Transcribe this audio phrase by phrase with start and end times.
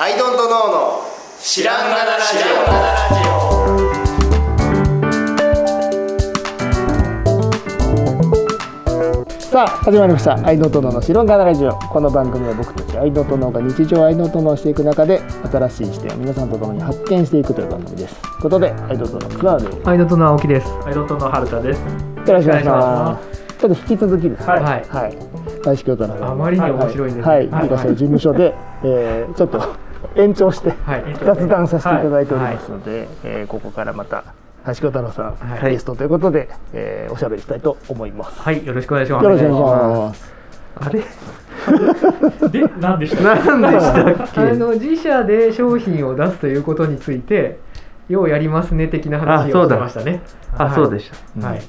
[0.00, 1.02] アイドントノーの
[1.40, 2.38] 知らんがなラジ
[9.50, 18.14] さあ始まりました「アイノトノの白ガナラジオ」この番組は僕たちアイノトノが日常アイノトノをしていく中で新しい視点を皆さんと共に発見していくという番組です。
[18.20, 20.72] ということでアイノトノツアーでアイドントの青木です。
[20.86, 21.78] アイドントの春田です。
[21.80, 23.38] よろしくお願いします。
[23.58, 24.46] ちょっと引き続きですね。
[24.46, 24.62] はい。
[24.62, 24.84] はい。
[24.88, 25.18] はい。
[25.64, 27.34] 大志京都のあまりに面白いんですね。
[27.34, 27.68] はい、はい、い。
[27.68, 28.54] らっしゃる事務所で、
[28.84, 31.04] えーちょっと延長してはい。
[31.24, 34.24] 雑談させていただいておりますので、えーここからまた
[34.66, 38.40] 橋子太郎さん、はいゲストということで、えーおしゃべりしたいと思います。
[38.40, 38.64] はい。
[38.66, 39.24] よろしくお願いします。
[39.24, 40.34] よろしくお願いします。
[40.80, 41.02] あれ？
[42.48, 47.58] で、何でしたっ何でしたあの自社で商品を出すということについて、
[48.08, 50.20] ようやりますね的な話をしてましたね。
[50.56, 51.46] あ、そうでした。
[51.48, 51.62] はい。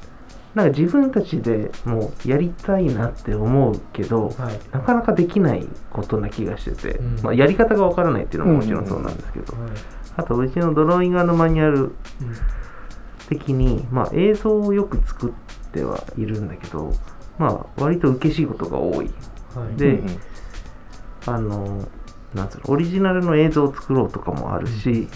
[0.60, 4.60] なんか自分たちでもうやりたいなって思うけど、はい。
[4.72, 7.20] なかなかできないことな気がしてて、うん。
[7.22, 9.72] まあ、やり方がわからないっていうのももちろんそうなんですけど、はい
[10.18, 11.94] あとうちのドローイングのマニュアルうん
[13.30, 16.92] 的に、まあ、映像をよく作ってはいるんだけど、
[17.38, 19.10] まあ、割と受けしいことが多い。
[19.56, 19.78] はい。
[19.78, 20.20] でうん
[21.26, 21.88] あの、
[22.34, 25.08] なんつうの、オリジナルの映像を作ろうとかもあるし、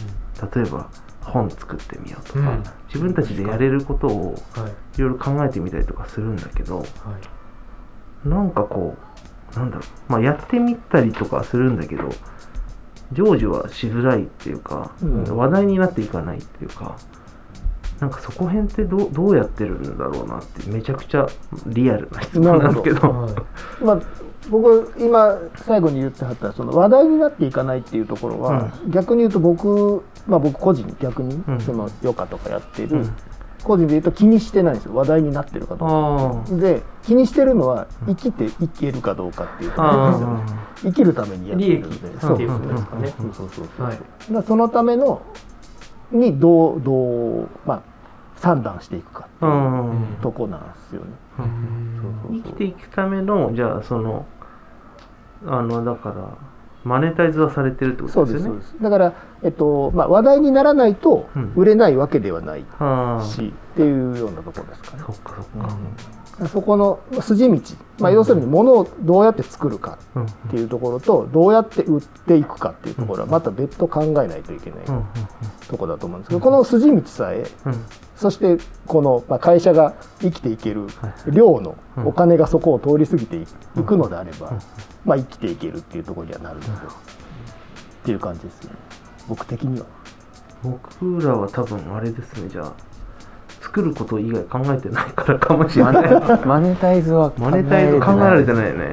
[0.56, 0.90] 例えば
[1.24, 2.64] 本作ってみようとか、うん。
[2.88, 4.72] 自分たちでやれることをはい。
[4.98, 6.86] いろいろ考えてみたりとかするんだけど、は
[8.26, 8.30] い。
[8.30, 8.96] なんかこ
[9.56, 12.10] う、なんだろう、まあ、やってみたりとかはするんだけど、
[13.14, 15.24] 成就はしづらいっていうか、うん。
[15.38, 16.98] 話題になっていかないっていうか、
[18.00, 21.28] なんかそこ辺ってどうどうやってるんだろうなって、めちゃくちゃ
[21.68, 23.84] リアルな質問なんですけど、はい。
[23.84, 24.02] まあ、
[24.50, 31.62] 僕今最後に言ってはったその話題になっていかないっていうところは、逆に言うと僕、まあ、僕個人逆にうん。
[31.62, 33.14] その余暇とかやってる、うん。
[33.64, 34.96] 個人で言うと気にしてないんですよ。
[34.96, 36.54] 話題になってるかどうか。
[36.54, 40.28] あで気にしてるのは生きていけるかどうかっていうところですよ。
[40.28, 42.20] ねあ生きるためにやってるんで。
[42.20, 43.98] そうっていうことですかねそうそうそうそうはい。
[43.98, 45.22] だからそのための
[46.12, 47.93] にどうどうまあ
[48.44, 49.58] 算段していくかってあ、いうう
[49.94, 50.18] ん。
[50.22, 51.08] とこなんですよね。
[52.30, 54.26] 生きていくためのじゃあその
[55.46, 56.38] あのだから
[56.84, 58.50] マネタイズはされてるってことですすよね。
[58.50, 58.76] そうです。
[58.84, 61.54] だからえっとまあ話題にならないとうん。
[61.56, 63.24] 売れないわけではないはあ。
[63.24, 65.04] し、っていうようなところですかね。
[65.08, 65.14] そ。
[65.14, 67.60] っかそっか、そこのまあ筋道、
[68.00, 70.26] まあ要するに物をどうやって作るかうん。
[70.26, 74.96] っていうところとどうやって売っていくかっていうところはまた別途考えないといけないうん。
[74.98, 75.04] うん。
[75.70, 77.74] ところだと思うんですけど、この筋道さえうん
[78.16, 78.58] そして
[78.88, 80.88] このまあ会社が生きていける
[81.28, 81.76] 量の
[82.06, 83.46] お金がそこを通り過ぎてい
[83.84, 84.54] くのであれば、
[85.06, 86.72] まあ、生きていけるっていうところにはなるので、っ
[88.06, 88.76] ていう感じですよね。
[89.28, 89.86] 僕的には。
[90.64, 92.74] 僕らは多分あれですねじゃあ
[93.60, 95.94] 作ること以外考えてないからかもしれない。
[96.46, 98.92] マネタイズはマネタイズ考えられてないよね。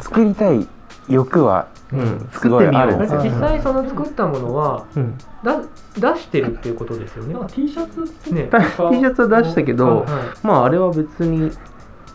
[0.00, 0.66] 作りたい
[1.08, 5.60] 欲はうんすごいあるんですよ実際その作ったものはうんだ
[5.94, 7.34] 出してるっていうことですよね。
[7.48, 8.48] け ?T シャツね。
[8.50, 11.50] T シャツは出したけど、はいまああれは別に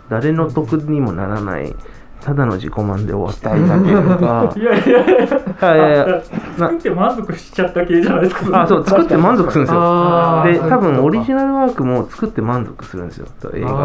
[0.09, 1.73] 誰の得にもならない
[2.21, 3.49] ただの自己満で終わっした。
[3.49, 4.99] た いだけとかいやいや。
[5.05, 5.27] いや、
[5.61, 5.87] あいや。
[6.05, 6.21] いや
[6.57, 8.61] 作って満足しちゃった系じゃないですか。
[8.61, 10.43] あそう作って満足するんですよ。
[10.45, 13.25] で多分オリジナナルワークも作って満足するんですよ。
[13.53, 13.75] 映画とか。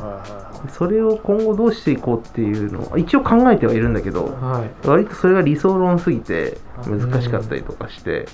[0.00, 0.20] あ
[0.68, 4.88] それを今後どうしていこうっていうのを一応考えてはいるんだけどはい。
[4.88, 6.56] 割とそれが理想論すぎて
[6.86, 8.26] 難しかったりとかして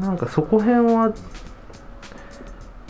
[0.00, 1.10] なんかそこ辺は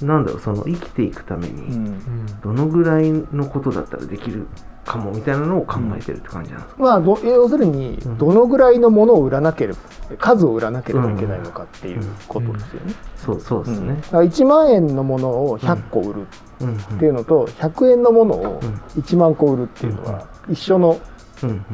[0.03, 2.27] なんだろうその生きていくためうにん。
[2.43, 4.47] どのぐらいのことだったらできる
[4.85, 8.19] かもみたいなのを考えてるって感じなんですか、まあ、ど要するにうん。
[8.19, 9.79] どのぐらいのものを売らなければ
[10.19, 12.95] 数を売らなければいけないのかっていうことですよね。
[13.17, 13.89] そうそうですね。
[13.89, 14.01] うん。
[14.01, 19.03] だから1万円のものを100個売るっていうのと100円のものをうん。
[19.03, 21.01] 1万個売るっていうのは一緒の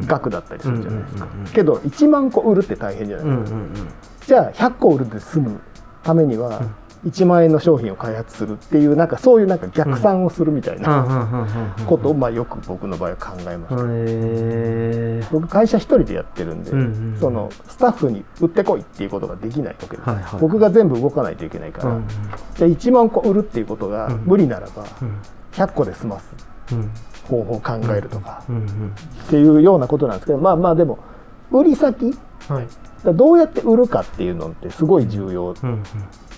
[0.07, 1.29] 額だったりするじゃないですか。
[1.53, 3.91] けど1万個売るって大変じゃないうんですか、
[4.27, 5.61] じゃあ100個売るで済む
[6.03, 6.63] ためには
[7.05, 11.37] 1万円の商品を開発するっていうなんかそういうなんか逆算をするみたいな
[11.87, 16.83] ことをまあよく僕の場合は考えました、僕会社一人でやってるんで、うんう
[17.17, 22.09] んそのスタッフに売ってこいっていうことができないわけです、はいはい僕が全部動かないといけないから、うん
[22.55, 25.21] じゃあ1万個売るっていうことがうん無理ならばうん
[25.53, 26.31] 100個で済ます。
[26.73, 26.91] うん。
[27.29, 28.43] 方法を考えるとか。
[29.27, 30.99] っていうようなことなんですけどまあまあでも
[31.51, 32.13] 売り先。
[32.49, 32.67] はい。
[33.15, 35.83] どうやって売るかっていうのってすごい重要うん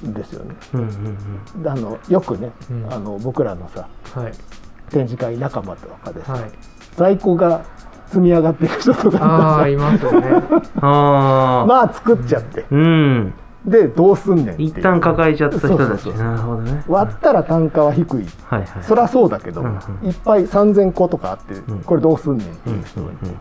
[0.02, 0.54] ですよね。
[0.74, 1.18] うんうん
[1.60, 1.68] うん。
[1.68, 2.92] あのよくね、うん。
[2.92, 4.32] あの僕らのさはい。
[4.90, 6.50] 展示会仲間とかでさ、はい。
[6.96, 7.64] 在庫が
[8.06, 9.18] 積み上がっていく人とか。
[9.24, 10.28] ああ、いますよね。
[10.80, 13.34] ああまあ作っちゃって、うん。
[13.64, 14.68] でどうすんねんっていう。
[14.68, 15.78] 一旦抱えちゃった人たち。
[15.78, 16.84] そうそうそうなるほどね。
[16.86, 18.26] 割ったら単価は低い。
[18.46, 18.68] はいはい。
[18.82, 19.70] そりゃそうだけど、うんう
[20.04, 20.08] ん。
[20.08, 21.80] いっぱい3000個とかあって、ん。
[21.80, 22.84] これどうすんねんっていう。
[22.84, 23.34] 人がいて、うん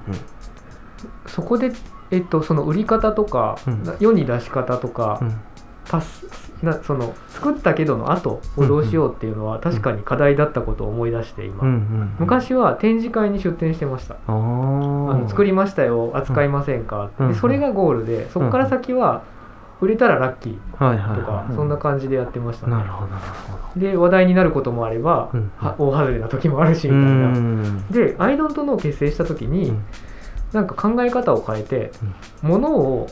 [1.25, 1.71] そこで
[2.11, 3.83] えっとその売り方とか、うん。
[3.99, 5.19] 世に出し方とか、
[5.91, 6.07] うん達
[6.63, 14.15] なその作ったけどの後をどうしようっていうのは確かに課題だったことを思い出して今、うんうん昔は展示会に出展してました。
[14.15, 19.24] ああのー作りましたよ扱いませんか、うんでそれがゴールでそこから先は
[19.81, 22.74] 売れたらラッキーとか、はそんな感じでやってましたね。
[22.74, 23.21] いなるほどなる
[23.74, 25.51] ほで話題になることもあれば、うん。
[25.57, 29.83] は大外れな時もあるしどみたいな、んでアイドンとのを結成した時に、うん。
[30.53, 31.91] なんか考え方を変えて、
[32.41, 33.09] 物を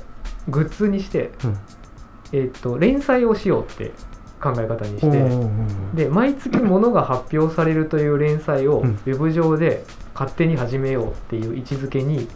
[0.48, 1.58] グッズにして、うん
[2.34, 3.92] えっと連載をしようって
[4.42, 8.96] 考え方にして、うんうんうんで毎月物が発表されるという連載をウうん。
[9.06, 9.84] ェブ上で
[10.14, 12.28] 勝手に始めようっていう位置づけに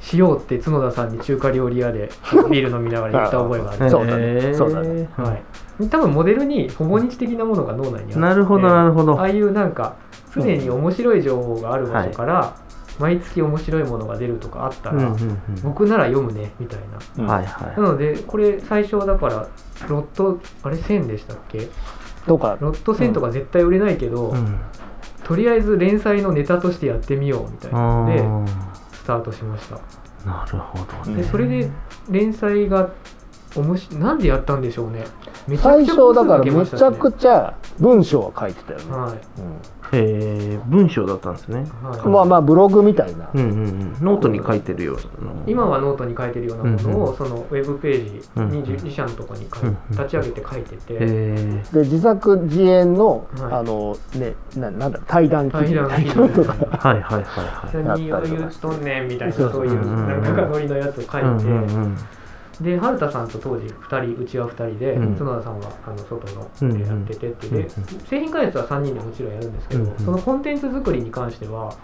[0.00, 2.10] しようって角田さんに中華料理屋で
[2.48, 4.22] ビール飲みながら言った覚えがあるそうだね。
[4.22, 4.54] へー。
[4.54, 5.08] そうだね。
[5.16, 5.36] は
[5.80, 9.18] い、多分モデルにほぼ日的なものが脳内にあってなるほどなるほど。
[9.18, 9.96] ああいうなんか
[10.32, 12.54] 常に面白い情報がある場所から、
[12.98, 15.16] 毎月面白いものが出るとかあったら、
[15.62, 16.80] 僕なら読むねみたい
[17.16, 17.24] な。
[17.24, 17.30] うん。
[17.30, 17.80] はいはい。
[17.80, 19.48] なのでこれ最初だから
[19.88, 21.68] ロットあれ1000でしたっけ？
[22.26, 24.58] とかロット1000とか絶対売れないけど、うん。
[25.24, 28.44] とりあえず連載のネタとしてやってみようみたいなのであ
[28.92, 29.76] スタートしました。
[29.76, 31.22] ーなるほどね。
[31.22, 31.68] でそれで
[32.08, 32.90] 連載が
[33.56, 35.04] おもしなんでやったんでしょうね。
[35.48, 39.18] めちゃ最くちゃ初だから部数めちゃくちゃ文章は書いてたよね、はい。
[39.92, 41.64] えー文章だったんですね。
[41.82, 42.00] はい。
[42.00, 43.96] うんまあまあブログみたいな、うんうんうん。
[44.00, 48.10] ノートに書いてるような今はノートに書いてるようなものを、うんそのウェブページ
[48.56, 53.52] にうん自社のとこに書いうん立ち上げて書いてて、えで自作自演の、はい。
[53.54, 55.74] あのねななんだろう対談記事。
[55.74, 57.84] みたいなのとかー、はいはいはいはい。
[57.84, 60.22] 何を言うとんねんみたいなそうそういううん。
[60.22, 61.52] なんかノリのやつを書いて、うんうんう
[61.88, 61.96] ん
[62.60, 65.14] で春田さんと当時2人うちは2人で、うん。
[65.14, 66.78] 角田さんはあの外のうん。
[66.78, 67.62] でやっててって、でうん。
[67.62, 67.68] うん
[68.08, 69.90] 製品開発は3人でもちろんやるんですけど、うん。
[69.90, 69.98] うん。
[69.98, 71.76] そのコンテンツ作りに関しては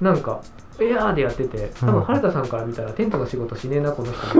[0.00, 0.42] なんか
[0.78, 4.20] エアーでやってて多分春田さんから見たらテントの仕事しねえなこの人。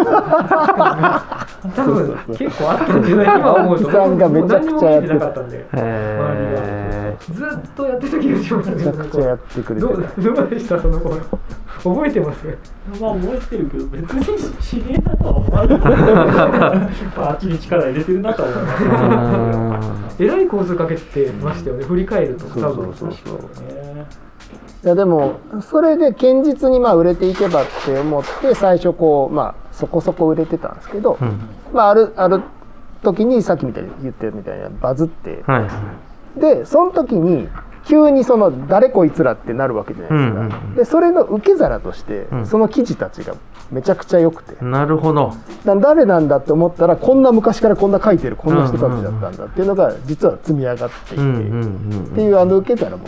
[1.75, 5.09] 多分結構あったんじゃない今思うと青木さんがめちゃくちゃやってた。
[5.09, 5.67] もう何にも見てなかったんで。
[5.73, 10.79] えずっとやってた気がしますめちゃくちゃやってくれてどうでした？
[10.81, 11.17] その頃。
[11.83, 12.47] 覚えてます
[13.01, 15.79] まあ覚えてるけど別に知り合いだとは思わない。
[15.79, 22.93] まああっちに力入れてるなとは思いますらい構図かけてましたよね振り返ると多分。
[22.95, 24.07] そうそうそうね
[24.85, 31.39] いやでもそれで堅実にまあ売れていけばって思って最初こうまあそこそこ売れてたんですけど、うん。
[31.73, 32.43] まああるある
[33.03, 35.43] 時にさっきみたいに言ってるみたいなバズって。
[35.47, 37.49] はいでその時に
[37.87, 40.75] 急にその誰こいつらってなるわけじゃないですか、うんうんうん。
[40.75, 42.47] でそれの受け皿として、うん。
[42.47, 43.35] その記事たちが
[43.71, 45.33] めちゃくちゃ良くて、なるほど。
[45.65, 52.05] だ誰なんだって思ったらこんな昔からこんな書いてるこんな人たちだったんだっていうのが実は積み上がっていて、うんうんうん。
[52.05, 53.07] っていうあの受け皿も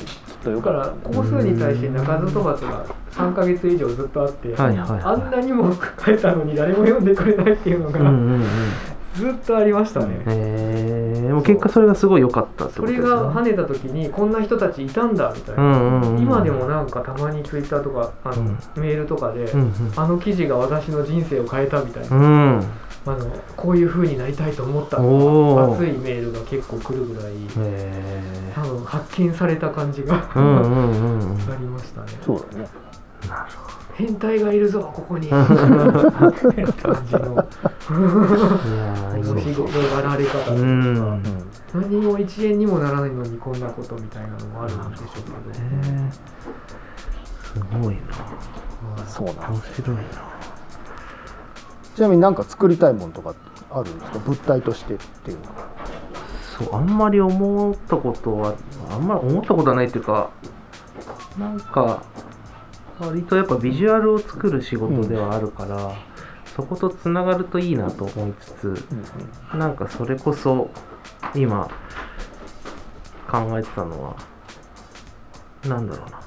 [0.55, 5.00] とかから個数に対して鳴かず飛ばずが3ヶ月以上ずっとあって、はいはいはい。
[5.03, 5.73] あんなにも
[6.05, 8.45] 書いたのに誰も読んでくれないっていうのがうんうんうん。
[9.15, 13.21] ずっとありましたね、えー、でも結果それがすごい良かったってそれことですね。
[13.21, 16.23] が跳ねた時にこんな人たちいたんだみたいな、うんうんうん。
[16.23, 18.59] 今でもなんかたまにツイッターとかあの、うん。
[18.77, 22.65] メールとかで、うんあの記事が私の人生を変えたみたいな、うんうん
[23.06, 25.05] あのこういう風になりたいと思った熱
[25.87, 32.09] いメールが結構来るぐらいえ多分発見された感じが、ー、うんうんありましたね。
[32.25, 32.69] そうだね。
[33.29, 33.50] なる
[33.95, 35.27] 変態がいるぞここに。
[35.31, 35.50] 感
[37.06, 37.21] じの。
[37.21, 38.01] ほど
[38.69, 41.22] いやーいい面ね白がられ方とか、うん。
[41.75, 46.13] 何も一円にもならないのにこんなことみたいなのもあるんでしょうけど、えー
[47.49, 49.05] すごいな。
[49.06, 50.03] そうなん面です白いな
[51.98, 53.34] ちなみに何か作りたいものとか
[53.72, 54.19] あるんですか？
[54.20, 55.69] 物体としてっていうのは。
[56.56, 58.55] そうあんまり思ったことは
[58.90, 60.31] あんまり思ったことはないっていうか
[61.36, 62.05] なんか
[63.00, 65.93] 割とやっぱビジュアルを作る仕事ではあるから、
[66.55, 68.84] そことつながるといいなと思いつつ
[69.55, 70.70] なんかそれこそ
[71.34, 71.69] 今
[73.28, 74.17] 考えてたのは
[75.67, 76.20] なんだろうな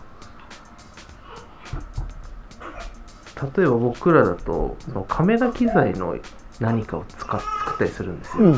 [3.56, 6.18] 例えば僕らだとそのカメラ機材の
[6.60, 8.50] 何かを使っ作ったりするんですよ、う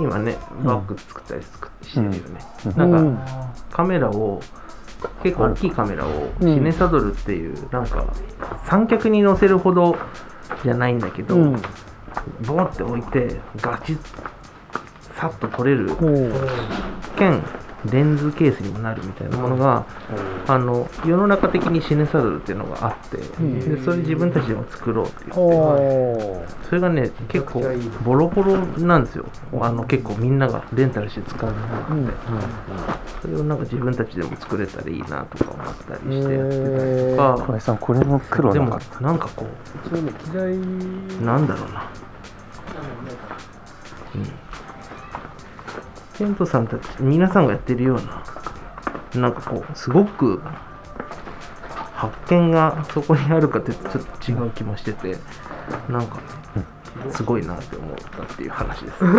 [0.00, 0.02] ん。
[0.04, 2.20] 今ねバッグ作ったり作してるよね、
[2.66, 2.92] うん。
[2.92, 4.42] なんかカメラを
[5.22, 6.10] 結構大きいカメラを
[6.40, 6.54] うん。
[6.54, 8.04] シネサドルっていうなんか
[8.66, 9.96] 三脚に乗せるほど
[10.62, 11.62] じゃないんだけど、うん。
[12.46, 13.98] ボンって置いてガチッ
[15.14, 15.90] さっと撮れる
[17.84, 19.84] レンズケースにもなるみたいなものが、
[20.48, 25.36] あの世の中的にシネサドルっていうのがあって、でそれ自分たちでも作ろうって言って
[26.68, 27.62] それがね結構
[28.04, 29.26] ボロボロなんですよ。
[29.60, 32.10] あの結構みんながレンタルして使うものがあって、うん。
[33.22, 39.00] それをなんか自分たちでも作れたらいいなとか思ったりしてやってたりとか、小林さんこれも黒でもなかった。
[39.00, 39.46] なんかこ
[39.88, 41.90] そういうなんだろうな
[46.18, 48.00] テントさんたち皆さんがやってるよう
[49.16, 50.40] ななんかこうすごく
[51.94, 55.16] 発見がそこにあるかってちょっと違う気もしてて
[55.88, 56.20] なんか
[57.10, 59.04] すごいなって思ったっていう話です。
[59.04, 59.10] ま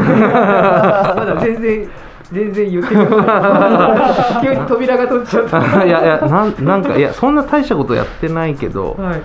[1.26, 1.90] だ全然
[2.32, 4.46] 全然言ってください。
[4.46, 5.86] 急に扉が閉じちゃった。
[5.86, 9.22] いやいやなんなんかいやそんな大したことやってないけど、はい。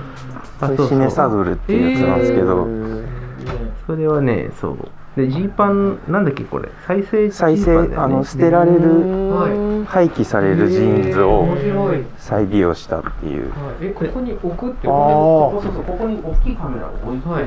[0.60, 2.68] これシネサドルっていうやつなんですけど、
[3.86, 4.78] それはねそう
[5.16, 6.70] でジーパンなんだっけこれ。
[6.86, 7.88] 再生ジーパン再だよね。
[7.96, 8.78] 生あの捨てられる
[9.30, 13.52] は廃棄されるジーンズを面白い、はい、再利用したっていう。
[13.80, 17.44] えここに置くってあこーそうそうここに大きいカメラを置いて、はい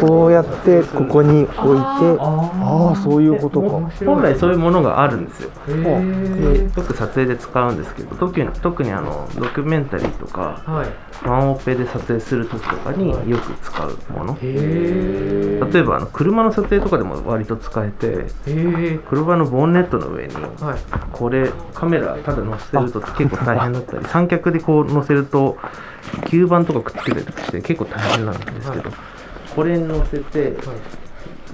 [0.00, 3.68] こうやってここに置いてああそういうことか。
[4.04, 5.50] 本来そういうものがあるんですよ。
[5.68, 10.88] へーよく撮影で使うんですけど特に特にあのドキュメンタリーとかはい。
[11.26, 14.38] ワンオペで撮影する時とかによく使うもの。
[14.40, 18.26] 例えばあの車の撮影とかでも割と使えて
[19.08, 20.78] 車のボンネットの上にはい。
[21.12, 25.56] これカメラただ載せると結構大変だったり 三脚でこう載せると
[26.26, 28.90] 吸盤とかくっつけたりして結構大変なんですけど、
[29.54, 30.56] これに載せて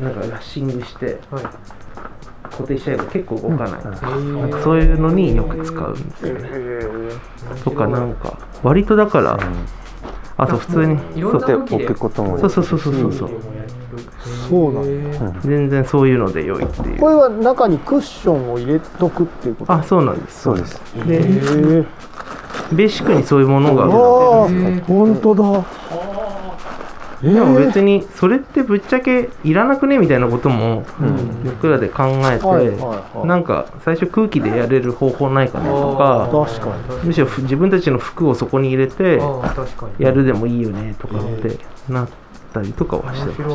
[0.02, 1.44] なんかラッシングしてはい。
[2.50, 6.48] 固定しちゃえば結構動かない、へなんかそういうのによく使うんですよね。
[7.64, 9.36] とかなんか割とだから
[10.36, 13.12] あと普通にそう置くこともそうそうそうそうそう。
[13.12, 13.30] そう
[14.48, 15.40] そうなんだ。
[15.40, 17.00] 全然そういうので良いっていう。
[17.00, 19.72] これは中にクッションを入れとくっていうこと？
[19.72, 20.42] あそうなんです。
[20.42, 20.80] そうです。
[21.06, 21.18] で
[22.72, 23.96] ベーシックにそういうものがあるあ
[24.62, 24.82] ので。
[24.82, 25.64] あ本当だ
[27.24, 30.84] えでも別にそれってぶっちゃけいらなくねみたいなことも
[31.44, 33.26] 僕らで考えて、はいはいはい。
[33.26, 36.28] なんか最初空気でやれる方法ないかなとか
[37.02, 39.20] むしろふ自分たちの服をそこに入れて
[39.98, 42.08] やるでもいいよねとかってなっ
[42.52, 43.50] たりとかはしてま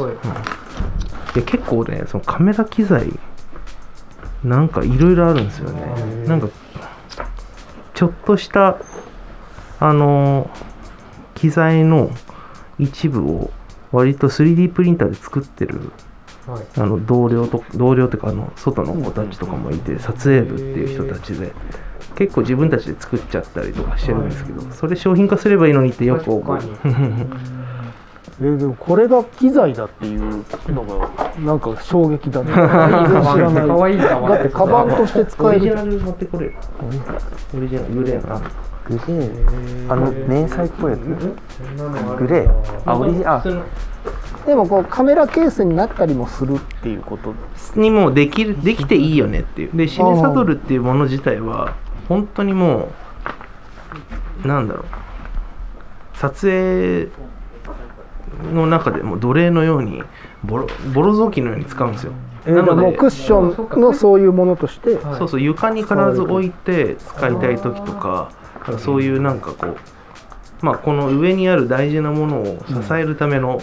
[1.33, 1.41] す。
[1.43, 3.07] 結構ねそのカメラ機材
[4.43, 6.25] なんかいろいろあるんですよね。
[6.25, 6.47] なんか
[7.93, 8.77] ちょっとした
[9.79, 10.49] あの
[11.35, 12.09] 機材の
[12.79, 13.51] 一部を
[13.91, 15.91] 割と 3D プリンターで作ってる
[16.47, 16.63] はい。
[16.77, 21.51] あの同僚と同僚というかあの外の子たちとかもいて撮影部っていう人たちで
[22.15, 26.57] 結構自分たちで作っちゃったりとかしてるんですけどそれ商品化すればいいのにってよく思う。
[26.57, 26.67] 確
[28.41, 31.09] えでもこれが機材だっていうのが
[31.41, 32.53] なんか衝撃だね。
[32.53, 33.63] か全然知らな。
[33.65, 35.61] いかわいいかわいいだってカバンとして使オえる。
[35.61, 36.55] じゃんリジナル持ってこれる。
[37.53, 38.41] オリジナルグレーな
[39.89, 41.01] あの迷彩っぽいやつ？
[42.17, 42.81] グレー。
[42.85, 43.23] あオリジ
[44.45, 47.35] でもこうカメラケースになったりもするっていうこと
[47.75, 49.77] にもうできるできていいよねっていう。
[49.77, 51.75] でシネサドルっていうもの自体は
[52.07, 52.89] 本当にも
[54.43, 54.85] うなんだろう。
[56.17, 57.07] 撮影
[58.53, 60.03] の中でも奴隷のように
[60.43, 62.13] ボロボロ雑巾のように使うんですよ。
[62.45, 64.95] えー、でもクッションのそういうものとして。
[64.95, 68.31] はいそうそう床に必ず置いて使いたい時とか
[68.73, 69.77] かそういうなんかこう
[70.61, 73.61] まあこの上にある大事なものを支えるための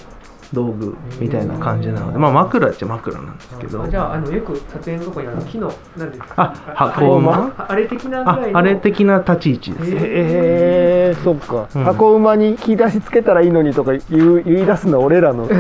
[0.53, 3.83] 道具みたいな感じなのでまあ枕っちゃ枕なんですけど。
[3.83, 7.55] あじゃああのよく撮影のとこにあの木のなんていうんですあか箱馬？
[7.59, 8.59] ああれ的なぐらいの？
[8.59, 9.85] ああれ的な立ち位置です。
[9.93, 11.85] えー、そっか、うん。
[11.85, 15.55] 箱馬に引き出しつけたらいいのにとか言う言い出すのは俺らので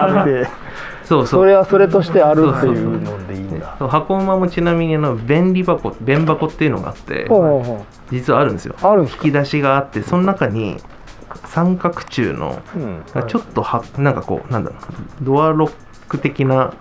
[0.00, 0.46] あって。
[1.04, 3.00] そうそそうれはそれとしてあるっていう。
[3.00, 3.45] のでいいん
[3.78, 7.26] だ箱馬もちなみにあの便利箱便箱っていうのがあって
[8.10, 8.74] 実はあるんですよ。
[9.02, 10.76] 引き出しがあってその中に
[11.44, 13.02] 三角柱のうん。
[13.26, 14.80] ちょっとはなんかこうなんだろう
[15.22, 15.72] ドアロッ
[16.08, 16.74] ク的な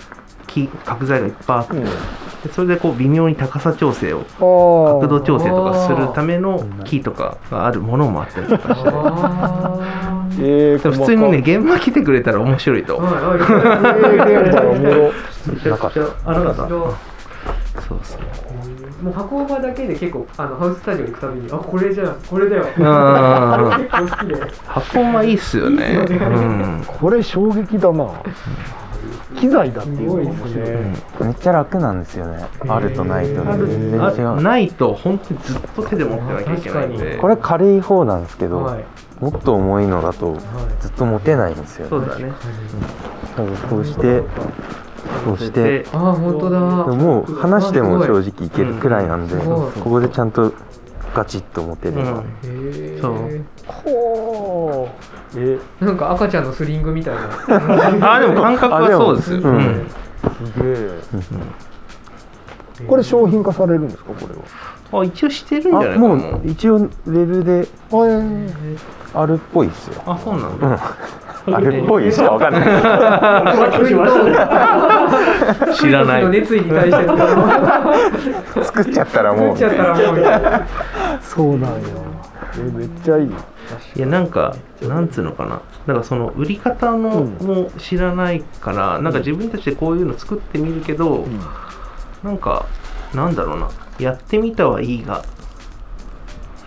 [0.64, 1.84] 木角材がいっぱいあって、うん。
[1.84, 1.90] で
[2.54, 7.06] それでこう微妙に高さ調整を角角度調整とかするためのキー。
[7.06, 8.90] とかがあるものもあったりとかして。
[8.90, 13.00] あえー、でも普通にね現場来てくれたら面白いと。
[17.88, 18.22] そうそう。
[19.04, 22.66] もう箱馬だけで結構あのハウススタジオ行くたびにあこれじゃんこれだよ。
[22.80, 24.52] あ結構好きで。
[24.66, 25.92] 箱馬いいっすよね。
[25.92, 26.26] いいっすよね。
[26.26, 26.84] うん。
[26.88, 28.10] これ衝撃だな
[29.40, 30.62] 機材だっていうのが面白いすごい。
[30.62, 32.46] ですねめっちゃ楽なんですよね。
[32.68, 34.28] あるとないと全然違う。
[34.28, 37.18] あないと本当にずっと手で持ってなきゃいけないんで。
[37.18, 38.86] これ軽い方なんですけど、はい。
[39.20, 40.38] もっと重いのだと
[40.82, 42.34] ずっと持てないんですよ、そうだね。
[43.38, 44.24] だからこうして
[45.24, 45.86] そうして。
[45.94, 46.60] ああ本当だ。
[46.60, 49.72] もう話しても正直いけるくらいなんで、うん。
[49.72, 50.54] ここでちゃんと
[51.16, 52.18] ガチッと持てれば、うん。
[52.20, 53.14] へえそう。
[53.66, 54.90] ほ
[55.34, 55.40] う。
[55.40, 55.58] え。
[55.80, 57.22] なんか赤ちゃんのスリングみたいな。
[58.18, 59.32] あでも感覚はそうです。
[59.34, 59.58] よ、あでもうん。
[59.58, 59.88] うん。
[60.44, 60.70] すげ
[62.84, 62.86] え。
[62.88, 64.75] これ商品化されるんですかこれは？
[65.02, 66.06] あ一応してるんじゃないかな。
[66.06, 67.68] あもう一応ウェブで
[69.14, 70.02] あるっぽいですよ。
[70.06, 70.80] あそうなんだ、
[71.58, 72.64] あるっぽいしかわかんない。
[75.76, 76.24] 知らない。
[76.24, 77.06] の熱意に対して。
[78.64, 79.58] 作っちゃったらもう。
[79.58, 80.18] 作っちゃったらもう。
[80.18, 80.62] みたいな
[81.22, 81.70] そうなんや。
[82.58, 83.30] えめっちゃいい。
[83.96, 85.60] いやなんかなんつうのかな。
[85.88, 87.48] だからその売り方のうん。
[87.48, 91.26] も知らないから、なんか自分たちでこういうの作ってみるけど、
[92.24, 92.66] なんか
[93.14, 93.68] なんだろうな
[94.00, 95.24] やってみたはいいが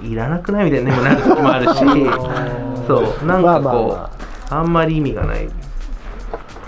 [0.02, 1.78] いらなくないみたいなねなる時もあるし
[2.86, 4.62] そうなんかこう、まあまあまあ。
[4.62, 5.48] んまり意味がない。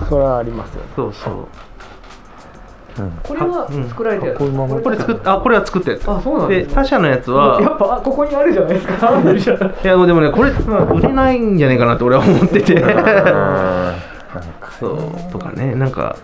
[0.00, 0.88] あそれはありますよね。
[0.96, 1.46] そうそう。
[3.22, 6.10] これは作られたやつ、こういうままこれ作っあこれは作ったやつ。
[6.10, 8.94] あそうなんで他社のやつはやっぱあここにあるじゃないですか。
[9.22, 12.74] いやでもねこれ売れないんじゃないかなって俺は思ってて。
[12.74, 12.94] なん
[14.60, 16.16] かそうとかねなんか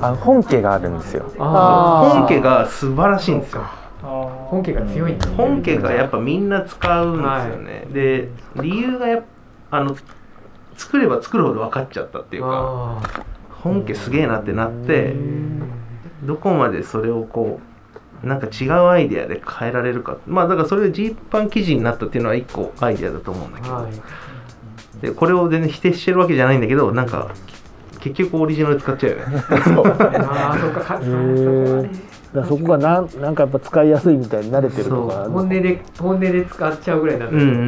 [0.00, 1.30] あ本家があるんですよ。
[1.38, 3.64] あ本家が素晴らしいんですよ。
[4.02, 5.28] 本家が強いんだ。
[5.30, 9.24] 本家がやっぱみんな使うんですよね、で理由がやっ
[9.70, 9.96] ぱあの
[10.76, 15.14] 作れば作るほど分かっちゃったっていうかあ本家すげえなってなって
[16.22, 17.60] どこまでそれをこ
[18.22, 20.18] うなんか違うアイデアで変えられるか。
[20.26, 23.92] まあだからそれでジーパン記事になったっていうのは一個アイデアだと思うんだけど、ーはい。
[25.02, 27.34] でこれを全然否定してるわけじゃないんだけどなんか
[28.10, 29.24] 結局オリジナル使っちゃうよね。
[29.48, 31.00] あーそっか
[32.44, 35.30] そこがなんなんかやっぱ使いやすいみたいに慣れてるとかそう。
[35.30, 37.64] 本音で本音で使っちゃうぐらいになってるうんうんうん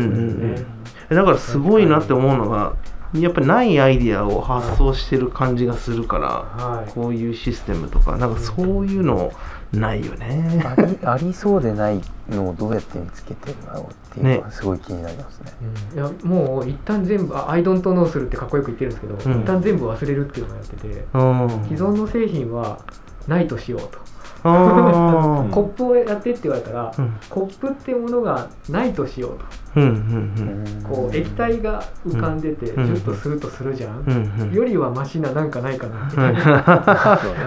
[1.11, 1.17] うん。
[1.17, 2.75] だからすごいなって思うのが
[3.15, 6.91] やっぱりないアイディアを発想してる感じがするから、はい。
[6.93, 9.33] こういうシステムとかなんかそういうの
[9.73, 10.63] ないよね。
[10.65, 15.53] あり ありそうでないのをどうやって見つけてるんだろうっていうのはすごい気になりますね。
[15.95, 19.41] いやもう一旦全部あ「アイドントノーするってかっこよく言ってるんですけど、うん。
[19.43, 22.79] 一旦全部忘れるっていうのをやっててうん、既存の製品は
[23.27, 23.99] ないとしようと、
[24.43, 27.15] コップをやってって言われたら、うん。
[27.29, 29.45] コップってものがないとしようと。
[29.77, 34.49] うんうんこう液体が浮かんでてジうんュッとするとするじゃん、うんうん。
[34.49, 36.07] うんよりはマシななんかないかな。
[36.07, 37.39] みたいな、そうね。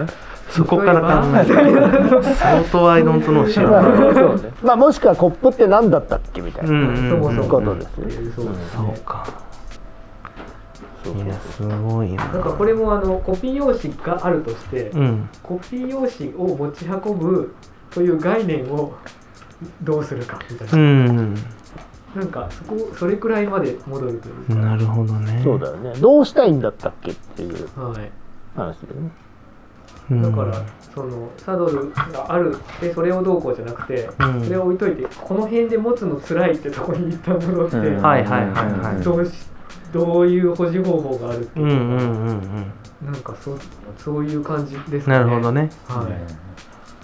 [0.50, 4.52] そこから考える相当アイドントノーしようね。
[4.62, 8.64] まあもしくはコップって何だったっけみたいな、うんうんそもそもことですっていうそうですね。
[8.74, 9.26] そうか
[11.04, 12.24] そういやすごいな。
[12.26, 15.28] なんかこれもあのコピー用紙があるとして、うん。
[15.42, 17.54] コピー用紙を持ち運ぶ
[17.90, 18.94] という概念を
[19.82, 21.34] どうするかみたいな、うん。
[22.14, 25.40] なんかそこそれくらいまで戻るというか、なるほどね。
[25.42, 25.94] そうだよね。
[26.00, 28.10] どうしたいんだったっけっていうはい、
[28.54, 29.10] 話だよね。
[30.10, 30.22] うん。
[30.22, 30.62] だから
[30.94, 34.44] そのサドルがあるでそれをどうこうじゃなくて、うん。
[34.44, 39.02] それを置いといてこの辺で持つの辛いってとこに一旦戻って、いはいはいはい。
[39.02, 39.32] どうし
[39.92, 42.72] どういう保持方法があるっていううんか、うんうん
[43.04, 43.58] なんかそ
[43.98, 45.70] そういう感じですうんなるほどね。
[45.88, 46.12] はい、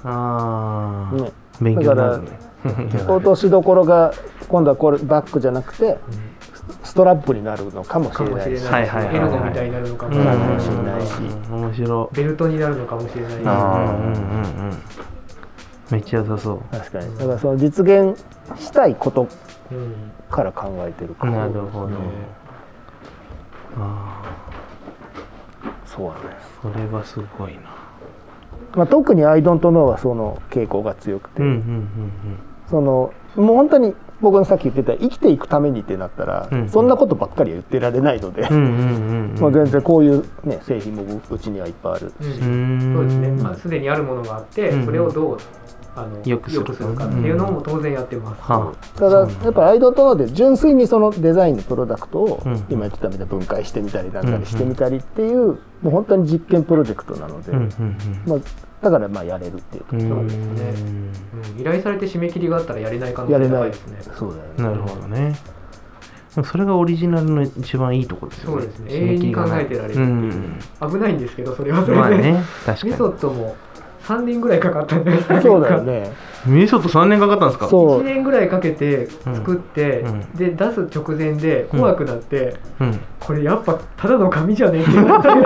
[0.05, 1.33] ああ、ね。
[1.61, 2.29] 勉強になるね。
[3.09, 4.13] 落としどころが
[4.49, 5.99] 今度はこれバッグじゃなくて
[6.85, 8.61] ストラップになるのかもしれないし。
[8.61, 9.17] しれないし、はいはいはいはい。
[9.17, 10.23] エルゴみたいになるのかもうん
[10.61, 11.21] しれないし、
[11.51, 12.17] 面白い。
[12.17, 14.13] ベルトになるのかもしれないし、うんうんうんう
[14.71, 14.73] ん。
[15.91, 16.59] めっちゃ良さそう。
[16.71, 17.19] 確かに。
[17.19, 18.25] だからその実現
[18.57, 19.27] したいこと
[19.73, 19.95] うん
[20.31, 21.33] から考えてるから。
[21.33, 21.89] なるほど、
[23.81, 24.23] あ
[25.87, 27.61] そうだね、あそれはすごいな。
[28.75, 31.89] まあ、特に「アイドントノーはその傾向が強くて、うんうん
[32.69, 42.95] そのもう本当に僕のさっき言ってた生きていくためにってなったら、うんそんなことばっかりは言ってられないので、全然こういう、ね、製品もうちにはいっぱいあるうんうーん。
[42.95, 44.85] そうですね、まあ、すでにあるものがあって、うん。
[44.85, 45.39] それをどう
[46.01, 46.65] あの良くする。
[46.65, 52.65] かっていうのも当然やってます、はただやっぱアイドントノーで純粋にそのデザインのプロダクトをうん。
[52.71, 58.39] 今言ってたみたいに分解してみたりなんかにしてみたりっていう、もう本当に実験プロジェクトなので、うんうんまあ、
[58.83, 60.75] だからまあやれるっていうとうんころですね。
[61.55, 61.61] うん。
[61.61, 63.99] 依頼されて締め切りがあったらやれない可能性やれないですね。
[64.17, 64.65] そうだよね。
[64.65, 65.35] なるほどね。
[66.45, 68.63] それがオリジナルの一番いいところですよね。
[68.63, 68.95] そうですね。
[68.95, 70.07] 永遠に考えてられるっていう。
[70.07, 70.91] うん。
[70.91, 73.57] 危ないんですけどそれはそれで、まあね確かメにソッドも
[74.09, 76.11] 3年ぐらいかかったんじゃないですかそうだよね。
[76.47, 77.69] メソッド3年かかったんですか？
[77.69, 78.01] そう。
[78.01, 80.09] 1年ぐらいかけて作って、うん。
[80.09, 83.01] うんで出す直前で怖くなって、うん。
[83.21, 85.41] これやっぱただの紙じゃねえってなったり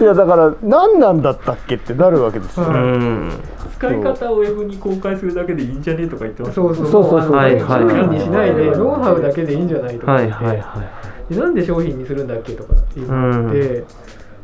[0.00, 3.30] いやだから何なんだったっけってなるわけですよ、うはいん。
[3.72, 6.54] 使い方をウェブに公開するだけでいいんじゃねとか言ってます。
[6.54, 6.86] そうそう。
[6.90, 10.82] そうそうそうはいはい商品にしないでノウハウだけでいいんじゃないとかは言って、いはいは
[11.30, 13.84] いでなんで商品にするんだっけとか言って、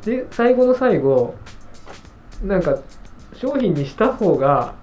[0.04, 1.34] で最後の最後
[2.42, 2.78] なんか
[3.34, 4.74] 商品にした方が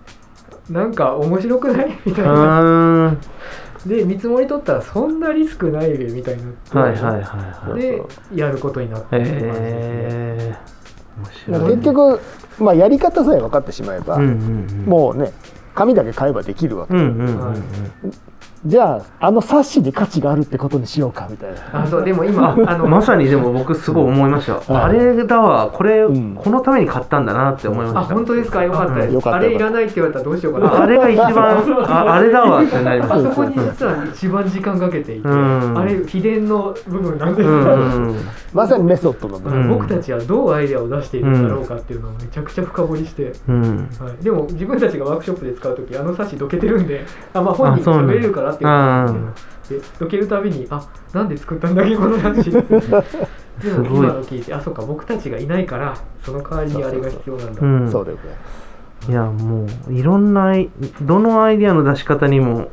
[0.70, 3.18] なんか面白くないみたいうな
[3.86, 8.02] で見積もり取ったらそんなリスクないべみたいになって、はいはいはいはいで
[8.36, 10.60] やることになってる感じですね
[11.18, 11.76] 面白い。
[11.76, 12.22] 結局、
[12.60, 14.32] まあ、やり方さえ分かってしまえば、うんうん
[14.70, 14.86] うん。
[14.86, 15.32] もうね
[15.78, 17.64] 紙だけ買えばできるわけ、うんうんうんうん。
[18.66, 21.84] じゃああの冊子に価値があるってことにしようかみたいな。
[21.84, 26.36] あそうでも今あのまさにでも僕すごい思いました、はいあれだわこれ、うん。
[26.36, 28.16] このために買ったんだなって思いあました。
[28.16, 28.64] 本当ですか？
[28.64, 29.14] よかったです、うん。
[29.14, 29.38] よかった。
[29.38, 30.82] あれいらないって言われたらどうしようかな。
[30.82, 31.38] あれが一番
[31.86, 35.78] ああれだわってなりまあすそこに実は一番時間かけていて、うん。
[35.78, 38.16] あれ秘伝の部分なんですうよ、んうん。
[38.54, 39.70] まさにメソッドの部分、うん。
[39.70, 43.90] 僕たちはどうアイデアを出しているんだろうかっていうのをめちゃくちゃ深掘りして、うん。
[44.00, 49.34] はい、でも自分たちがワークショップで使う時あの冊子どけてるんであまあ本人喋れるからっていうことなん
[49.70, 52.52] でどでどけるたびにあなんで作ったんだっけこの冊子
[53.64, 54.08] でもごい。
[54.08, 57.62] 今の聞いてあそうか僕たちがいないからその代わりにあれが必要なんだ。
[57.62, 57.92] うん。
[57.92, 58.36] そうでございま
[59.04, 59.12] す。
[59.12, 60.54] いやもういろんな
[61.02, 62.70] どのアイディアの出し方にも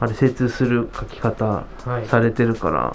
[0.00, 2.06] あれ精通する書き方はい。
[2.06, 2.94] されてるから、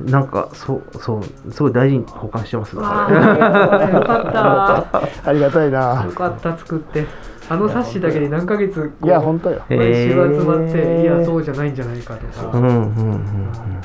[0.00, 3.06] なんかそうそうすごい大事に保管してますねよか
[4.28, 5.02] った。
[5.30, 6.04] ありがたいな。
[6.04, 7.06] よかった作って
[7.48, 9.62] あの冊子だけで何ヶ月いや本当よ。
[9.68, 12.78] え毎週集まって、いやそうじゃないんじゃないかとか、うんうんう。
[13.16, 13.80] ん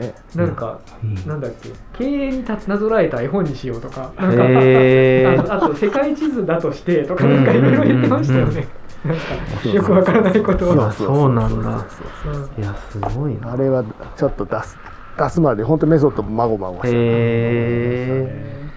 [0.00, 0.14] ね。
[0.34, 1.10] なんか、うん。
[1.10, 8.66] いいなんだっけ経営にたなぞらえた絵本にしようとかなんか、あのあと世界地図だとしてとかなんかいろいろ言ってましたよね、
[9.04, 10.84] なんかよくわからないことを。
[10.84, 11.68] あそうなんだ。
[11.68, 13.52] うんいやすごいな。
[13.52, 13.84] あれは
[14.16, 14.78] ちょっと出す
[15.18, 18.68] 出すまで本当メソッドもまごまごしてへえ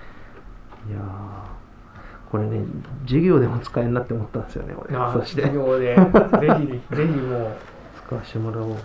[0.90, 1.02] いやー。
[2.32, 2.62] これね
[3.12, 4.95] 授業でも使えんなって思ったんですよね俺。
[4.95, 5.41] あそして。
[5.41, 5.95] 授業で。
[6.39, 7.52] ぜひぜひもう。
[8.08, 8.71] 使わせてもらおう。
[8.71, 8.80] はい。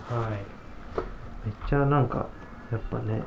[1.45, 2.25] めっちゃなんか
[2.71, 3.23] やっぱね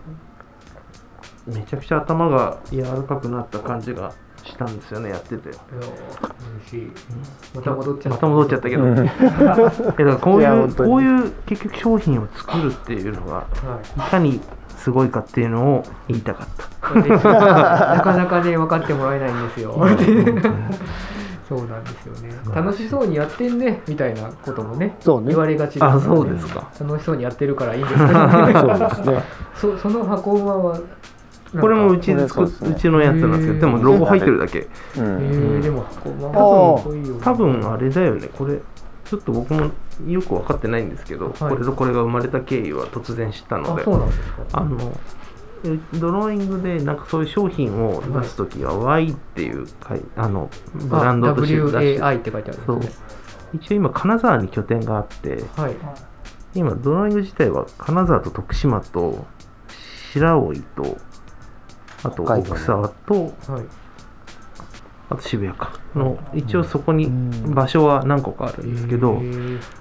[1.46, 4.12] めちゃくちゃ頭が柔らかくなった感じが
[4.44, 5.48] したんですよねやってて。
[5.48, 5.58] いや
[6.64, 6.92] 嬉しい。
[7.54, 8.08] また戻っちゃった。
[8.10, 13.44] また戻っちゃったけど、う だからこういうこういう結局商品を作るっていうのがは
[13.96, 14.00] い。
[14.00, 14.40] いかに
[14.80, 16.64] すごいかっていうのを言いたかった。
[16.94, 19.74] なかなかね分かってもらえないんですよ。
[21.48, 22.32] そうなんですよね。
[22.54, 25.28] 楽しそうにやってんねみたいなこともねそうね。
[25.28, 26.70] 言われがちですあそうですか。
[26.80, 29.22] 楽しそうにやってるからいいんですけど、そうですね。
[29.54, 30.80] そその箱馬は
[31.60, 34.60] これもうちで作ううちのやつなんですけどでもロゴ入ってるだけ。
[34.60, 38.28] うえでも箱馬多分あれだよね。
[38.28, 38.60] これ
[39.10, 39.72] ちょっと僕も
[40.06, 43.82] よく分かってないんですけど、はいこれとこれが生まれた経緯は突然知ったので
[44.52, 44.96] あの
[45.64, 49.66] えドローイングでなんかそういう商品を出す時は Y っていう
[50.14, 53.04] あのブランドとして出して WAI って書いてあるんですね。
[53.54, 55.74] 一応今金沢に拠点があってはい。
[56.54, 59.26] 今ドローイング自体は金沢と徳島と
[60.12, 60.98] 白老と
[62.04, 63.14] あと奥沢と
[63.48, 63.64] はい。
[65.10, 65.72] あと渋谷か。
[65.94, 67.54] の一応そこにうん。
[67.54, 69.20] 場所は何個かあるんですけど、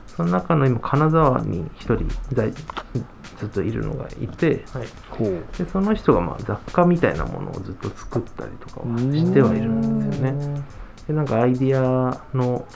[0.08, 4.88] その中の今金沢に一人在ずっといるのがいてはい。
[5.58, 10.62] でその人がまあ雑貨みたいなものをずっと作ったりとかはしてはいるんですよね。
[11.08, 12.68] でなんかアイディアの,、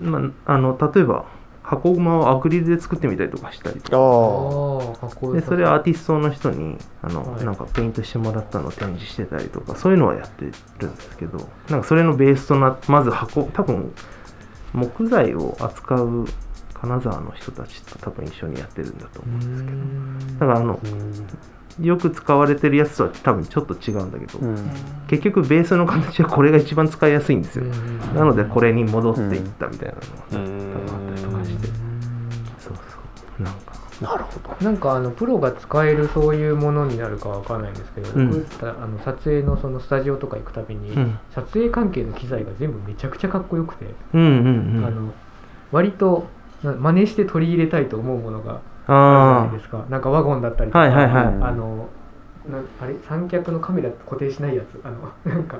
[0.00, 1.24] まあ、あの例えば
[1.70, 5.32] 箱馬をアクリルで作ってみたりとかしたりとあか。
[5.32, 7.44] でそれはアーティストの人にあの、はい。
[7.44, 10.46] なんかペイントしてもらったのを展示してたりとかそういうのはやって
[10.78, 13.92] るんですけどなんかそれのベースとなまず箱多分
[14.72, 16.26] 木材を扱う
[16.74, 20.46] 金沢の人たちと多分一緒にやってるんだと思うんですけど。
[20.46, 20.80] だからあの
[21.80, 24.56] よく使われてるやつとは多分ちょっと違うんだけど、うん。
[25.08, 30.58] 結局ベースの形はこれが一番使いやすいんですよ、うんなのでこれに戻っていったみたいなのが多うん。
[30.58, 31.66] 分あったりとかして。
[32.58, 32.98] そうそ
[33.38, 33.42] う。
[33.42, 33.72] なんか。
[34.00, 34.64] なるほど。
[34.64, 38.46] なんかあのプロが使えるそういうものになるかわかんないんですけど、うん。
[38.62, 41.18] あの撮影のそのスタジオとか行くたびに、うん。
[41.34, 44.84] 撮影関係の機材が全部めちゃくちゃかっこよくて、うんうんうん。
[44.86, 45.12] あの
[45.70, 46.26] 割と
[46.62, 48.60] な真似して取り入れたいと思うものが
[48.92, 49.84] あるじゃあないですか。
[49.88, 51.24] なんかワゴンだったりとか、はいはいはい。
[51.24, 51.88] あの
[52.50, 52.94] なあれ？
[53.08, 54.80] 三脚のカメラ固定しないやつ。
[54.84, 54.96] あの
[55.34, 55.58] なんか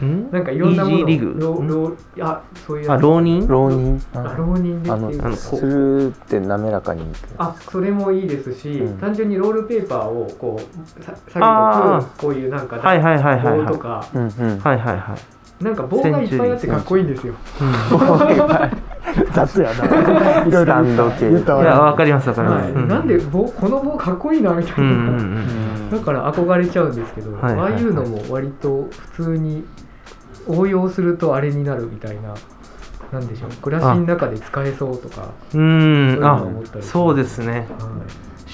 [0.00, 0.30] あん？
[0.30, 1.66] なんかいろんなものイージーリグロん？
[1.66, 2.92] ロあそういうやつ。
[2.98, 3.46] あ浪人？
[3.48, 4.00] 浪人。
[4.14, 5.22] あ浪人であのっていう。
[5.22, 7.02] かあのスルーって滑らかに。
[7.38, 8.98] あそれもいいですし、うん。
[8.98, 13.60] 単純にロールペーパーをこうさ下あーげとくこういうなんかはいはいはいはいはい。
[13.66, 14.04] 棒とか。
[14.14, 14.28] うんうん。
[14.60, 15.16] はいはいは
[15.60, 15.64] い。
[15.64, 17.34] なんか棒がいっぱいあってかっこいいんですよ。
[19.32, 19.84] 雑やな。
[20.46, 20.74] いろいろ。
[21.20, 25.12] 言ったわいやわかりますわかります、なんで棒この棒かっこいいなみたいな、
[25.90, 29.64] だから憧れちゃうんですけど、ああいうのも割と普通に
[30.46, 32.34] 応用するとあれになるみたいな。
[33.12, 33.50] なんでしょう。
[33.62, 36.14] 暮らしの中で使えそうとか、うん。
[36.16, 36.44] そうあ
[36.82, 37.66] そうですね。
[37.78, 37.88] は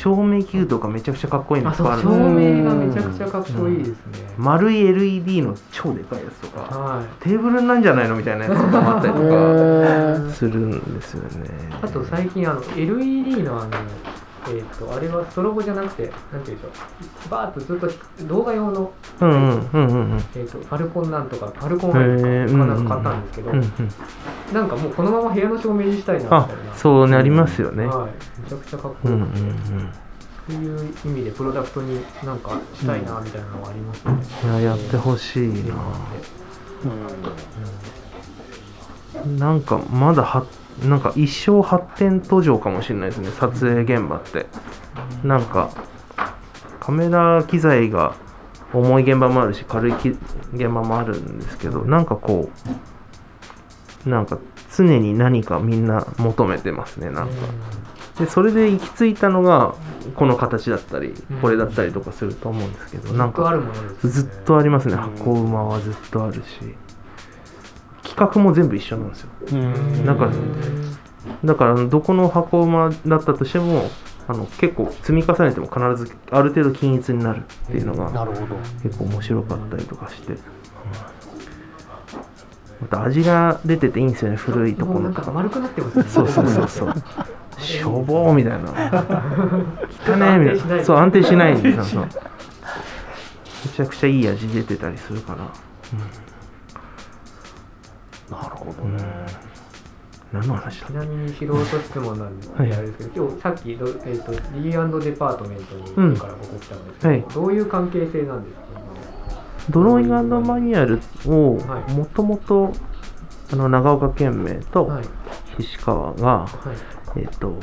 [0.04, 2.12] 照明器具とかめちゃくちゃかっこいいのいっあそうぱいあるん。
[2.12, 3.94] 照明がめちゃくちゃかっこいいですね、
[4.36, 7.06] 丸い LED の超でかいやつとかはい。
[7.24, 11.48] テーブルなんじゃないのみたいなやつとかもあったりとへかーするんですよね。
[11.82, 13.70] あと最近あの LED のあの
[14.46, 17.30] えー、とあれはストロボじゃなくてなんていうんでしょう。
[17.30, 17.78] バーッとずっ
[18.18, 20.18] と動画用の、うんうんうんうんうん。
[20.35, 23.72] えー、とファルコンなんとかファルコンアイへーかなんか買ったんですけど、うんうん
[24.52, 29.33] なんかもうこのまま部屋の照明にしたいなみたいあなそうなりますよね、はい、めちゃくちゃかっこうんうんいい、
[30.46, 35.74] そういう意味でプロダクトになんかしたいなみたいなのがありますね、うんいややってほしいな。
[39.38, 40.44] なんかまだは
[40.82, 44.46] なんか一生発展途上かもしれないですね撮影現場って。
[45.22, 45.70] なんか
[46.80, 48.14] カメラ機材が
[48.72, 50.10] 重い現場もあるし軽いき
[50.52, 52.50] 現場もあるんですけどなんかこ
[54.06, 54.38] うなんか
[54.76, 57.34] 常に何かみんな求めてますねなんか。
[58.18, 59.74] でそれで行き着いたのが
[60.14, 63.60] この形だったりこれだったりとかすると思うんですけどなんか
[64.02, 64.94] ずっとありますね。
[64.94, 66.40] 箱馬はずっとあるし
[68.04, 69.28] 企画も全部一緒なんですよ。
[70.04, 70.30] なんか
[71.44, 73.90] だからどこの箱馬だったとしても
[74.28, 78.10] あの結構積み重ねても必ずある程度均一になるっていうのが
[78.82, 80.36] 結構面白かったりとかして。
[82.80, 84.36] また味が出てていいんですよね。
[84.36, 85.22] 古いところとか。
[85.22, 86.04] か丸くなってますね。
[86.04, 86.94] そうそうそうそう。
[87.58, 88.72] しょぼーみたいな。
[90.06, 90.84] 汚ねみたいな。
[90.84, 95.50] そう安定しないんでめちゃくちゃいい味出てたりするから
[98.30, 99.04] なるほどうん、うんね。
[100.32, 100.87] 何の話だ？
[100.88, 102.72] ちなみに素人質問なんで、はい。
[102.72, 107.24] あれですけど今日さっきど、えー、と D& デパートメントうんにから僕来たんですけど、はい。
[107.34, 108.64] どういう関係性なんですか？
[109.70, 111.92] ドローイングマニュアルをはい。
[111.92, 112.72] もともと
[113.52, 115.04] あの長岡県名とはい。
[115.58, 116.48] 菱川が、は
[117.16, 117.20] い。
[117.20, 117.54] えっ、と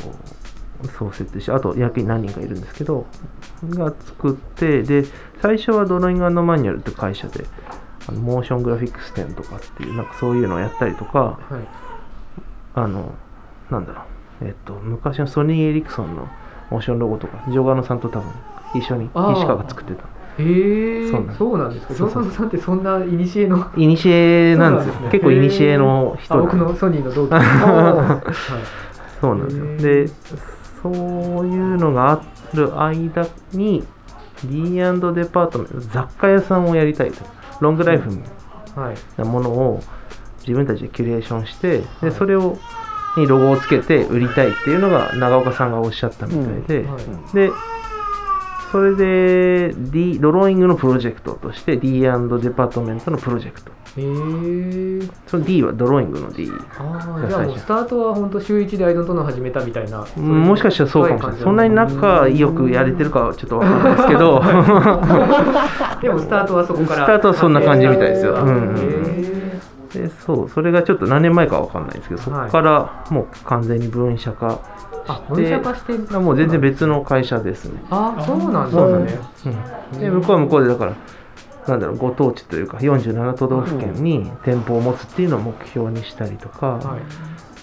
[0.97, 3.05] 創設してあと役員何人かいるんですけど
[3.69, 5.03] が作ってで
[5.41, 7.45] 最初はドローイングマニュアルって会社で
[8.11, 11.67] あのモーショングラフィックス展とかっていうなんかそういうのをやったりとかはい。
[12.73, 13.13] あの
[13.69, 14.01] なんだろ
[14.41, 14.45] う。
[14.45, 16.27] えっ、と昔のソニー・エリクソンの
[16.69, 18.31] モーションロゴとかジョガノさんと多分
[18.73, 19.35] 一緒にあー。
[19.35, 20.03] 菱川が作ってた。
[20.37, 21.37] へえそうなんです。
[21.37, 21.93] そうなんですか。
[21.93, 24.53] ジョーサンさんってそんないにしえなんですよ。
[24.55, 25.09] そうなんですね。
[25.11, 26.33] 結構いにしえの人。
[26.33, 27.33] あ僕のソニーの同期。
[29.21, 29.65] そうなんですよ。
[29.65, 30.07] へで、
[30.81, 30.93] そう
[31.47, 32.21] いうのがあ
[32.53, 33.85] る間に、
[34.43, 37.23] D& デパートメント、雑貨屋さんをやりたいと。
[37.61, 38.09] ロングライフ
[38.75, 38.95] はい。
[39.17, 39.81] なものを
[40.41, 42.57] 自分たちでキュレーションして、でそれを
[43.17, 47.35] にロゴをつけて売りたいっていうのが長岡さんがおっしゃったみたいで、はい。
[47.35, 47.51] で、
[48.71, 53.71] それで、D、ドローイングのプロジェクトとして D& デパートメントのプロジェクト。
[53.97, 56.49] へえその D はドローイングの D。
[56.77, 60.05] ああじゃあもうスタートは本当週一でアイドントノー始めたみたいな。
[60.17, 61.41] うんもしかしたらそうかもしれない。
[61.41, 64.39] そんなに仲良くやれてるかはちょっとわかんないですけど、
[66.01, 67.03] でもスタートはそこから。
[67.03, 68.37] スタートはそんな感じみたいですよ。
[69.93, 74.59] でそうそれがちょっと何年前かわかんないですけど、そこからもう完全に分社化
[75.07, 77.81] あ分して、社化してもう全然別の会社ですね。
[77.89, 79.57] あそうなんですね。
[79.93, 80.93] うん、で向こうは向こうでだから、
[81.67, 87.01] なんだろう、ご当地というか、47都道府県に店舗を持つっていうのを目標にしたりとか、はい。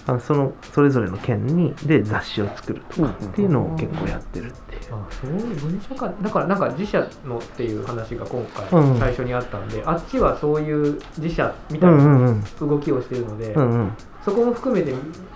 [0.07, 4.81] あのそのそれぞれの県にで雑誌を作るとかっていうのを結構やってるっていう。
[4.91, 8.99] あそういう分社化だからなんか自社のっていう話が今うん。
[8.99, 12.43] 回最初にあったんで、あっちはそういう自社みたいうんうなんうん。
[12.69, 13.91] 動きをしてるので、うんうん、
[14.25, 14.93] そこも含めて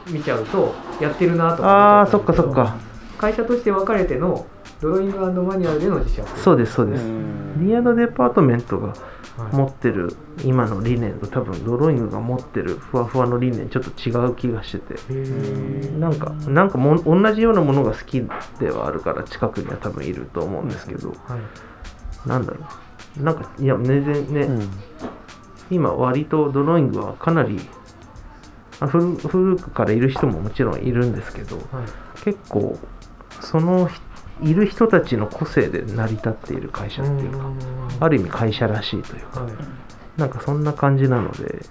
[0.07, 2.75] 見ちゃうとやってるなとああそっかそっか。
[3.19, 4.47] 会社として分かれての
[4.83, 7.05] ドローイングマニュアルでの自社そうですそうです。
[7.57, 8.89] リアドデパートメントが
[9.37, 9.55] はい。
[9.55, 15.13] 持ってる今の理念と多分ドローイングが持ってるふわふわの理念ちょっと違う気がしてて。
[15.97, 18.21] なんかなんかも同じようなものが好き
[18.59, 21.15] ではあるから近くには多分いると思うんですけど、は
[22.25, 22.27] い。
[22.27, 22.59] なんだろ
[23.19, 23.23] う。
[23.23, 24.69] なんかいや全然ね、うん。
[25.71, 27.59] 今割とドローイングはかなり
[28.81, 31.65] あ古古くからいる人ももちろんいるんですけどはい。
[32.25, 32.77] 結構
[33.39, 33.99] そのひ
[34.41, 37.51] いる人たちの個性で成り立っている会社っていうか
[37.99, 39.53] ある意味会社らしいというかはい。
[40.17, 41.65] なんかそんな感じなので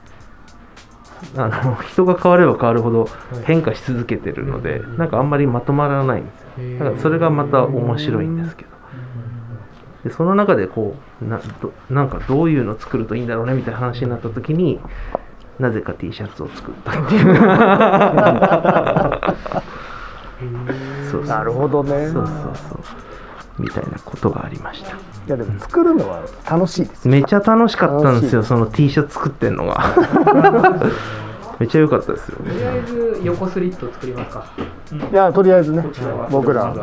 [1.37, 3.09] あの人が変われば変わるほど
[3.45, 4.99] 変化し続けてるので、うん。
[4.99, 6.79] なんかあんまりまとまらないんですよ。
[6.79, 8.71] だからそれがまた面白いんですけど。
[10.05, 14.81] でその中でこうなどなんかどういうの作るといいんだろうねみたいな話になった時に
[15.61, 17.25] なぜか T シャツを作ったっていう
[21.13, 22.09] そうそうなるほどね。
[22.09, 22.79] そうそうそう。
[23.59, 24.93] みたいなことがありました。
[24.93, 24.95] い
[25.29, 27.13] やでも作るのは楽しいですよ。
[27.13, 28.43] めちゃ楽しかったんですよ。
[28.43, 29.95] その T シャツ作ってんのが。
[31.61, 32.39] めっちゃ良かったですよ。
[32.39, 34.47] とりあえず横スリット作りますか。
[35.13, 35.85] いやとりあえずね
[36.31, 36.75] 僕ら。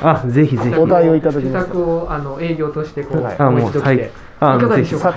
[0.00, 0.76] あぜひぜひ。
[0.76, 3.36] お題をいただき自ました作をあの営業としてこう、はい。
[3.38, 4.10] あもう最もう一度来て。
[4.10, 5.12] あいかがでしょうか？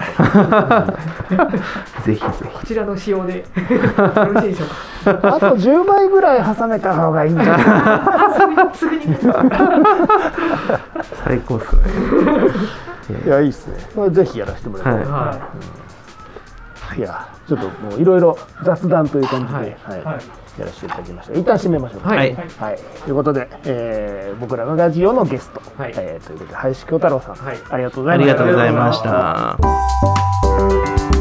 [2.05, 3.39] ぜひ ぜこちらの仕様で。
[3.39, 3.45] よ
[4.33, 4.65] ろしいでしょ
[5.11, 5.35] うか？
[5.35, 8.75] あと10枚ぐらい挟めた方がいいんじゃない？
[8.77, 8.95] すぐ
[11.23, 11.81] 最高っすね。
[13.25, 13.77] いやいいっすね。
[13.95, 15.05] これぜひやらせてもらいたい、はい。
[15.07, 15.35] は
[16.97, 16.99] い。
[17.01, 20.03] やちょっともういろいろ雑談という感じで、ははいい。
[20.03, 20.19] はい
[20.57, 22.01] やらせていただきました一旦締めましょう。
[22.01, 22.17] かはい。
[22.17, 22.47] はい。
[22.59, 25.93] はい、ということで、えー僕らのラジオのゲスト、はい。
[25.97, 27.57] えーということで林京太郎さん、はい。
[27.69, 28.27] ありがとうございました。
[28.27, 29.01] ありがとうございまし
[31.09, 31.14] た